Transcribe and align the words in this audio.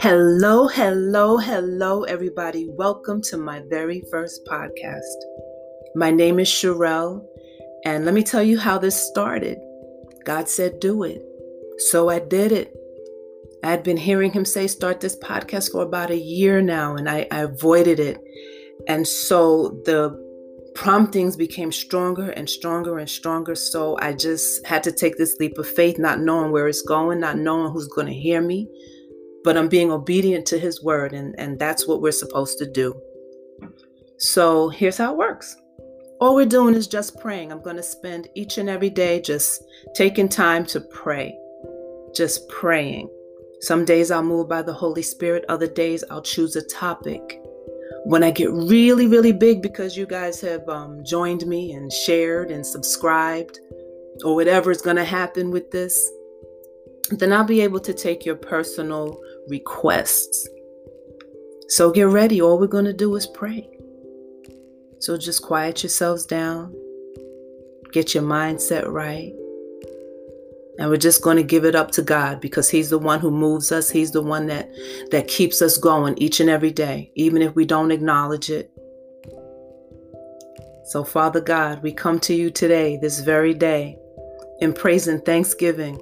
Hello, 0.00 0.68
hello, 0.68 1.38
hello, 1.38 2.02
everybody. 2.02 2.68
Welcome 2.68 3.22
to 3.22 3.38
my 3.38 3.62
very 3.70 4.02
first 4.10 4.44
podcast. 4.44 5.00
My 5.94 6.10
name 6.10 6.38
is 6.38 6.48
Sherelle, 6.48 7.24
and 7.86 8.04
let 8.04 8.12
me 8.12 8.22
tell 8.22 8.42
you 8.42 8.58
how 8.58 8.76
this 8.76 9.08
started. 9.08 9.56
God 10.26 10.50
said, 10.50 10.80
Do 10.80 11.04
it. 11.04 11.22
So 11.78 12.10
I 12.10 12.18
did 12.18 12.52
it. 12.52 12.76
I 13.64 13.70
had 13.70 13.82
been 13.82 13.96
hearing 13.96 14.32
Him 14.32 14.44
say, 14.44 14.66
Start 14.66 15.00
this 15.00 15.16
podcast 15.16 15.72
for 15.72 15.82
about 15.82 16.10
a 16.10 16.18
year 16.18 16.60
now, 16.60 16.96
and 16.96 17.08
I, 17.08 17.26
I 17.30 17.40
avoided 17.40 18.00
it. 18.00 18.18
And 18.86 19.08
so 19.08 19.80
the 19.86 20.27
promptings 20.78 21.36
became 21.36 21.72
stronger 21.72 22.30
and 22.30 22.48
stronger 22.48 22.98
and 22.98 23.10
stronger. 23.10 23.54
So 23.54 23.98
I 24.00 24.12
just 24.12 24.66
had 24.66 24.82
to 24.84 24.92
take 24.92 25.18
this 25.18 25.36
leap 25.40 25.58
of 25.58 25.68
faith, 25.68 25.98
not 25.98 26.20
knowing 26.20 26.52
where 26.52 26.68
it's 26.68 26.82
going, 26.82 27.20
not 27.20 27.36
knowing 27.36 27.72
who's 27.72 27.88
going 27.88 28.06
to 28.06 28.12
hear 28.14 28.40
me 28.40 28.68
but 29.44 29.56
I'm 29.56 29.68
being 29.68 29.90
obedient 29.90 30.46
to 30.48 30.58
his 30.58 30.82
word, 30.82 31.12
and, 31.14 31.34
and 31.38 31.58
that's 31.58 31.86
what 31.86 32.02
we're 32.02 32.12
supposed 32.12 32.58
to 32.58 32.70
do. 32.70 33.00
So 34.18 34.68
here's 34.68 34.98
how 34.98 35.12
it 35.12 35.16
works. 35.16 35.56
All 36.20 36.34
we're 36.34 36.44
doing 36.44 36.74
is 36.74 36.88
just 36.88 37.18
praying. 37.18 37.52
I'm 37.52 37.62
going 37.62 37.76
to 37.76 37.82
spend 37.82 38.28
each 38.34 38.58
and 38.58 38.68
every 38.68 38.90
day 38.90 39.20
just 39.20 39.62
taking 39.94 40.28
time 40.28 40.66
to 40.66 40.80
pray, 40.80 41.38
just 42.14 42.48
praying. 42.48 43.08
Some 43.60 43.84
days 43.84 44.10
I'll 44.10 44.22
move 44.22 44.48
by 44.48 44.62
the 44.62 44.72
Holy 44.72 45.02
Spirit, 45.02 45.44
other 45.48 45.66
days 45.66 46.02
I'll 46.10 46.20
choose 46.20 46.56
a 46.56 46.62
topic. 46.62 47.40
When 48.08 48.24
I 48.24 48.30
get 48.30 48.50
really, 48.50 49.06
really 49.06 49.32
big 49.32 49.60
because 49.60 49.94
you 49.94 50.06
guys 50.06 50.40
have 50.40 50.66
um, 50.66 51.04
joined 51.04 51.46
me 51.46 51.72
and 51.72 51.92
shared 51.92 52.50
and 52.50 52.64
subscribed, 52.64 53.60
or 54.24 54.34
whatever 54.34 54.70
is 54.70 54.80
going 54.80 54.96
to 54.96 55.04
happen 55.04 55.50
with 55.50 55.70
this, 55.70 56.10
then 57.10 57.34
I'll 57.34 57.44
be 57.44 57.60
able 57.60 57.80
to 57.80 57.92
take 57.92 58.24
your 58.24 58.36
personal 58.36 59.20
requests. 59.48 60.48
So 61.68 61.92
get 61.92 62.06
ready. 62.06 62.40
All 62.40 62.58
we're 62.58 62.66
going 62.66 62.86
to 62.86 62.94
do 62.94 63.14
is 63.14 63.26
pray. 63.26 63.68
So 65.00 65.18
just 65.18 65.42
quiet 65.42 65.82
yourselves 65.82 66.24
down, 66.24 66.74
get 67.92 68.14
your 68.14 68.22
mindset 68.22 68.90
right. 68.90 69.34
And 70.78 70.88
we're 70.88 70.96
just 70.96 71.22
going 71.22 71.36
to 71.36 71.42
give 71.42 71.64
it 71.64 71.74
up 71.74 71.90
to 71.92 72.02
God 72.02 72.40
because 72.40 72.70
he's 72.70 72.90
the 72.90 72.98
one 72.98 73.18
who 73.20 73.30
moves 73.30 73.72
us. 73.72 73.90
He's 73.90 74.12
the 74.12 74.22
one 74.22 74.46
that 74.46 74.70
that 75.10 75.26
keeps 75.26 75.60
us 75.60 75.76
going 75.76 76.16
each 76.18 76.40
and 76.40 76.48
every 76.48 76.70
day, 76.70 77.10
even 77.16 77.42
if 77.42 77.54
we 77.54 77.64
don't 77.64 77.90
acknowledge 77.90 78.48
it. 78.48 78.70
So 80.84 81.04
Father 81.04 81.40
God, 81.40 81.82
we 81.82 81.92
come 81.92 82.20
to 82.20 82.34
you 82.34 82.50
today, 82.50 82.96
this 82.96 83.20
very 83.20 83.54
day, 83.54 83.98
in 84.60 84.72
praise 84.72 85.08
and 85.08 85.24
thanksgiving 85.24 86.00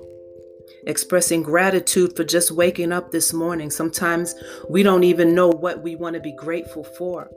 expressing 0.86 1.42
gratitude 1.42 2.14
for 2.16 2.24
just 2.24 2.52
waking 2.52 2.92
up 2.92 3.10
this 3.10 3.32
morning. 3.32 3.70
Sometimes 3.70 4.34
we 4.68 4.82
don't 4.82 5.04
even 5.04 5.34
know 5.34 5.48
what 5.48 5.82
we 5.82 5.96
want 5.96 6.14
to 6.14 6.20
be 6.20 6.32
grateful 6.32 6.84
for. 6.84 7.30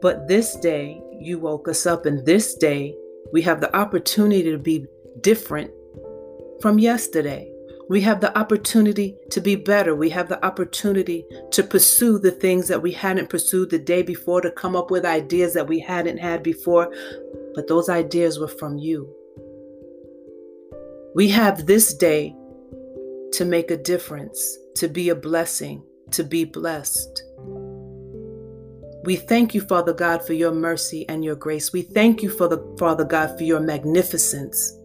But 0.00 0.28
this 0.28 0.56
day, 0.56 1.00
you 1.20 1.38
woke 1.38 1.68
us 1.68 1.86
up, 1.86 2.06
and 2.06 2.24
this 2.24 2.54
day, 2.54 2.96
we 3.32 3.42
have 3.42 3.60
the 3.60 3.74
opportunity 3.76 4.44
to 4.44 4.58
be 4.58 4.86
different 5.20 5.70
from 6.60 6.78
yesterday. 6.78 7.52
We 7.88 8.02
have 8.02 8.20
the 8.20 8.36
opportunity 8.36 9.16
to 9.30 9.40
be 9.40 9.56
better. 9.56 9.94
We 9.94 10.10
have 10.10 10.28
the 10.28 10.44
opportunity 10.44 11.24
to 11.52 11.62
pursue 11.62 12.18
the 12.18 12.30
things 12.30 12.68
that 12.68 12.82
we 12.82 12.92
hadn't 12.92 13.30
pursued 13.30 13.70
the 13.70 13.78
day 13.78 14.02
before, 14.02 14.42
to 14.42 14.50
come 14.50 14.76
up 14.76 14.90
with 14.90 15.06
ideas 15.06 15.54
that 15.54 15.68
we 15.68 15.80
hadn't 15.80 16.18
had 16.18 16.42
before. 16.42 16.92
But 17.54 17.66
those 17.66 17.88
ideas 17.88 18.38
were 18.38 18.48
from 18.48 18.76
you. 18.76 19.14
We 21.14 21.28
have 21.30 21.66
this 21.66 21.94
day 21.94 22.36
to 23.32 23.44
make 23.44 23.70
a 23.70 23.76
difference, 23.76 24.58
to 24.76 24.88
be 24.88 25.08
a 25.08 25.14
blessing, 25.14 25.82
to 26.10 26.24
be 26.24 26.44
blessed. 26.44 27.22
We 29.04 29.16
thank 29.16 29.54
you, 29.54 29.62
Father 29.62 29.94
God, 29.94 30.26
for 30.26 30.34
your 30.34 30.52
mercy 30.52 31.08
and 31.08 31.24
your 31.24 31.36
grace. 31.36 31.72
We 31.72 31.82
thank 31.82 32.22
you, 32.22 32.28
Father, 32.28 32.62
Father 32.78 33.04
God, 33.04 33.38
for 33.38 33.44
your 33.44 33.60
magnificence. 33.60 34.77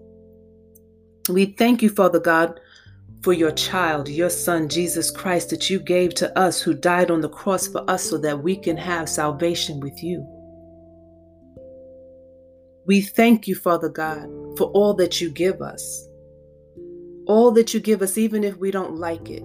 We 1.30 1.46
thank 1.46 1.82
you, 1.82 1.90
Father 1.90 2.20
God, 2.20 2.60
for 3.22 3.34
your 3.34 3.52
child, 3.52 4.10
your 4.10 4.30
son, 4.30 4.68
Jesus 4.68 5.10
Christ, 5.10 5.50
that 5.50 5.70
you 5.70 5.80
gave 5.80 6.14
to 6.16 6.38
us, 6.38 6.62
who 6.62 6.74
died 6.74 7.10
on 7.10 7.22
the 7.22 7.30
cross 7.30 7.68
for 7.68 7.90
us 7.90 8.04
so 8.04 8.18
that 8.18 8.44
we 8.44 8.56
can 8.56 8.78
have 8.78 9.08
salvation 9.08 9.80
with 9.80 10.04
you. 10.04 10.28
We 12.86 13.02
thank 13.02 13.48
you, 13.48 13.56
Father 13.56 13.90
God, 13.90 14.28
for 14.58 14.66
all 14.72 14.94
that 14.96 15.22
you 15.22 15.30
give 15.30 15.62
us 15.62 16.08
all 17.26 17.52
that 17.52 17.74
you 17.74 17.80
give 17.80 18.02
us, 18.02 18.18
even 18.18 18.44
if 18.44 18.58
we 18.58 18.72
don't 18.72 18.98
like 18.98 19.30
it. 19.30 19.44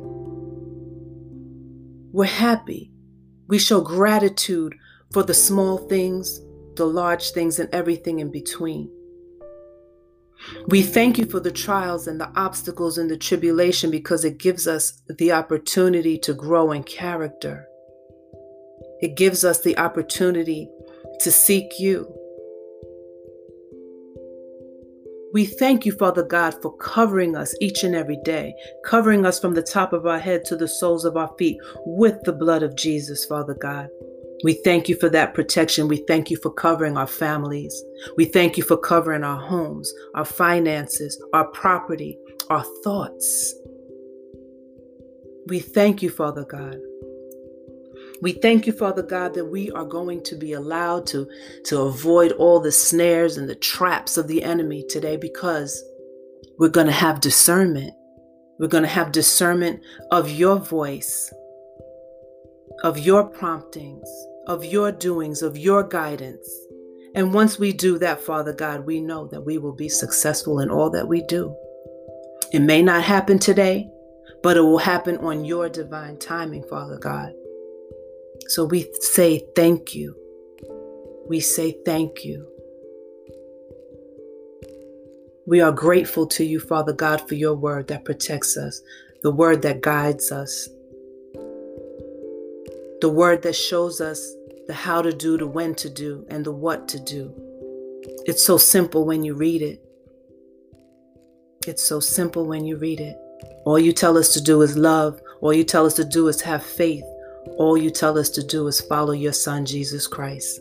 We're 2.13 2.25
happy. 2.25 2.91
We 3.47 3.59
show 3.59 3.81
gratitude 3.81 4.75
for 5.13 5.23
the 5.23 5.35
small 5.35 5.79
things, 5.89 6.41
the 6.77 6.87
large 6.87 7.31
things, 7.31 7.59
and 7.59 7.69
everything 7.73 8.19
in 8.19 8.31
between. 8.31 8.91
We 10.69 10.83
thank 10.83 11.19
you 11.19 11.27
for 11.27 11.41
the 11.41 11.51
trials 11.51 12.07
and 12.07 12.21
the 12.21 12.31
obstacles 12.37 12.99
and 12.99 13.11
the 13.11 13.17
tribulation 13.17 13.91
because 13.91 14.25
it 14.25 14.39
gives 14.39 14.67
us 14.67 15.01
the 15.09 15.33
opportunity 15.33 16.19
to 16.19 16.35
grow 16.35 16.73
in 16.73 16.85
character. 16.85 17.67
It 19.01 19.17
gives 19.17 19.45
us 19.45 19.61
the 19.61 19.79
opportunity 19.79 20.69
to 21.21 21.31
seek 21.31 21.79
you. 21.79 22.15
We 25.33 25.45
thank 25.45 25.85
you, 25.85 25.93
Father 25.93 26.23
God, 26.23 26.61
for 26.63 26.75
covering 26.79 27.37
us 27.37 27.55
each 27.61 27.85
and 27.85 27.95
every 27.95 28.19
day, 28.25 28.55
covering 28.85 29.27
us 29.27 29.39
from 29.39 29.55
the 29.55 29.63
top 29.63 29.93
of 29.93 30.07
our 30.07 30.19
head 30.19 30.45
to 30.47 30.57
the 30.57 30.67
soles 30.67 31.05
of 31.05 31.17
our 31.17 31.31
feet 31.39 31.59
with 31.85 32.23
the 32.25 32.33
blood 32.33 32.63
of 32.63 32.77
Jesus, 32.77 33.27
Father 33.27 33.55
God. 33.55 33.89
We 34.45 34.55
thank 34.65 34.89
you 34.89 34.97
for 34.97 35.09
that 35.11 35.35
protection. 35.35 35.89
We 35.89 36.05
thank 36.07 36.31
you 36.31 36.37
for 36.37 36.53
covering 36.53 36.97
our 36.97 37.07
families. 37.07 37.83
We 38.17 38.25
thank 38.27 38.57
you 38.57 38.63
for 38.63 38.77
covering 38.77 39.25
our 39.25 39.41
homes, 39.41 39.93
our 40.15 40.25
finances, 40.25 41.21
our 41.33 41.47
property, 41.49 42.17
our 42.49 42.65
thoughts. 42.85 43.55
We 45.49 45.59
thank 45.61 46.03
you, 46.03 46.11
Father 46.11 46.45
God. 46.45 46.77
We 48.21 48.33
thank 48.33 48.67
you, 48.67 48.73
Father 48.73 49.03
God, 49.03 49.35
that 49.35 49.45
we 49.45 49.71
are 49.71 49.85
going 49.85 50.23
to 50.25 50.35
be 50.37 50.53
allowed 50.53 51.07
to, 51.09 51.29
to 51.67 51.83
avoid 51.83 52.33
all 52.33 52.59
the 52.61 52.73
snares 52.73 53.37
and 53.37 53.49
the 53.49 53.55
traps 53.55 54.17
of 54.17 54.27
the 54.27 54.43
enemy 54.43 54.85
today 54.89 55.17
because 55.17 55.83
we're 56.59 56.69
going 56.69 56.89
to 56.89 56.93
have 56.93 57.21
discernment. 57.21 57.95
We're 58.59 58.67
going 58.67 58.83
to 58.83 58.89
have 58.89 59.13
discernment 59.13 59.81
of 60.11 60.31
your 60.31 60.57
voice, 60.57 61.33
of 62.85 62.99
your 62.99 63.25
promptings, 63.25 64.09
of 64.47 64.65
your 64.65 64.93
doings, 64.93 65.43
of 65.43 65.57
your 65.57 65.83
guidance. 65.83 66.49
And 67.15 67.35
once 67.35 67.59
we 67.59 67.73
do 67.73 67.99
that, 67.99 68.21
Father 68.21 68.53
God, 68.53 68.87
we 68.87 69.01
know 69.01 69.27
that 69.29 69.41
we 69.41 69.59
will 69.59 69.75
be 69.75 69.89
successful 69.89 70.61
in 70.61 70.71
all 70.71 70.91
that 70.91 71.09
we 71.09 71.23
do. 71.23 71.57
It 72.53 72.61
may 72.61 72.83
not 72.83 73.03
happen 73.03 73.39
today, 73.39 73.91
but 74.43 74.57
it 74.57 74.61
will 74.61 74.79
happen 74.79 75.17
on 75.19 75.45
your 75.45 75.69
divine 75.69 76.19
timing, 76.19 76.63
Father 76.65 76.99
God. 76.99 77.33
So 78.49 78.65
we 78.65 78.89
say 79.01 79.45
thank 79.57 79.95
you. 79.95 80.17
We 81.29 81.41
say 81.41 81.77
thank 81.85 82.25
you. 82.25 82.47
We 85.47 85.61
are 85.61 85.73
grateful 85.73 86.27
to 86.29 86.45
you, 86.45 86.61
Father 86.61 86.93
God, 86.93 87.27
for 87.27 87.35
your 87.35 87.55
word 87.55 87.89
that 87.89 88.05
protects 88.05 88.57
us, 88.57 88.81
the 89.23 89.31
word 89.31 89.63
that 89.63 89.81
guides 89.81 90.31
us, 90.31 90.69
the 93.01 93.09
word 93.09 93.43
that 93.43 93.55
shows 93.55 94.01
us 94.01 94.21
the 94.67 94.75
how 94.75 95.03
to 95.03 95.13
do, 95.13 95.39
the 95.39 95.47
when 95.47 95.75
to 95.77 95.89
do, 95.89 96.27
and 96.31 96.45
the 96.45 96.53
what 96.53 96.89
to 96.89 97.01
do. 97.01 97.35
It's 98.27 98.45
so 98.45 98.59
simple 98.59 99.05
when 99.07 99.25
you 99.25 99.35
read 99.35 99.63
it. 99.63 99.83
It's 101.67 101.83
so 101.83 102.01
simple 102.01 102.47
when 102.47 102.65
you 102.65 102.77
read 102.77 103.01
it. 103.01 103.17
All 103.65 103.79
you 103.79 103.93
tell 103.93 104.17
us 104.17 104.33
to 104.35 104.41
do 104.41 104.63
is 104.63 104.77
love. 104.77 105.21
All 105.41 105.53
you 105.53 105.65
tell 105.65 105.87
us 105.87 105.95
to 105.95 106.05
do 106.05 106.29
is 106.29 106.41
have 106.43 106.63
faith. 106.63 107.05
All 107.57 107.77
you 107.77 107.91
tell 107.91 108.19
us 108.19 108.31
to 108.31 108.43
do 108.43 108.67
is 108.67 108.81
follow 108.81 109.13
your 109.13 109.33
Son, 109.33 109.65
Jesus 109.65 110.07
Christ. 110.07 110.61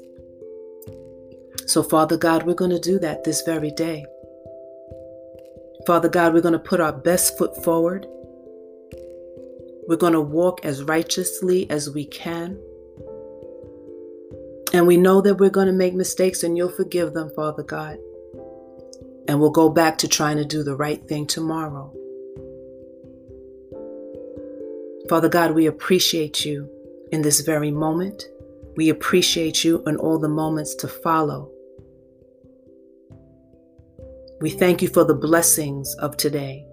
So, 1.66 1.84
Father 1.84 2.18
God, 2.18 2.44
we're 2.44 2.54
going 2.54 2.72
to 2.72 2.80
do 2.80 2.98
that 3.00 3.24
this 3.24 3.42
very 3.42 3.72
day. 3.72 4.06
Father 5.86 6.10
God, 6.10 6.34
we're 6.34 6.42
going 6.42 6.54
to 6.54 6.60
put 6.60 6.80
our 6.80 6.94
best 6.94 7.38
foot 7.38 7.64
forward. 7.64 8.08
We're 9.88 9.96
going 9.96 10.14
to 10.14 10.22
walk 10.22 10.66
as 10.66 10.84
righteously 10.84 11.70
as 11.70 11.90
we 11.90 12.06
can. 12.06 12.60
And 14.74 14.86
we 14.86 14.98
know 14.98 15.22
that 15.22 15.36
we're 15.36 15.50
going 15.50 15.68
to 15.68 15.74
make 15.74 15.94
mistakes 15.94 16.44
and 16.44 16.58
you'll 16.58 16.70
forgive 16.70 17.14
them, 17.14 17.32
Father 17.36 17.64
God. 17.64 17.98
And 19.28 19.40
we'll 19.40 19.50
go 19.50 19.70
back 19.70 19.98
to 20.00 20.08
trying 20.08 20.38
to 20.38 20.46
do 20.46 20.64
the 20.64 20.76
right 20.76 21.06
thing 21.08 21.26
tomorrow. 21.26 21.94
Father 25.10 25.30
God, 25.30 25.52
we 25.52 25.68
appreciate 25.68 26.44
you 26.46 26.70
in 27.14 27.22
this 27.22 27.40
very 27.40 27.72
moment. 27.72 28.26
We 28.76 28.90
appreciate 28.90 29.64
you 29.64 29.82
in 29.88 29.96
all 29.96 30.20
the 30.20 30.28
moments 30.28 30.76
to 30.76 30.88
follow. 30.88 31.50
We 34.42 34.50
thank 34.50 34.82
you 34.82 34.88
for 34.88 35.04
the 35.04 35.16
blessings 35.16 35.96
of 35.96 36.18
today, 36.18 36.66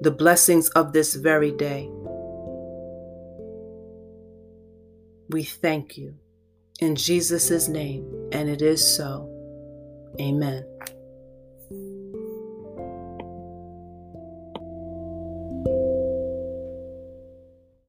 the 0.00 0.10
blessings 0.10 0.70
of 0.70 0.92
this 0.92 1.14
very 1.14 1.52
day. 1.52 1.88
We 5.30 5.42
thank 5.44 5.98
you 5.98 6.14
in 6.80 6.96
Jesus' 6.96 7.68
name, 7.68 8.30
and 8.32 8.48
it 8.48 8.62
is 8.62 8.96
so. 8.96 9.28
Amen. 10.20 10.64